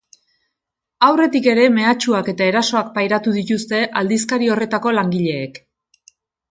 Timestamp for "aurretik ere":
1.07-1.67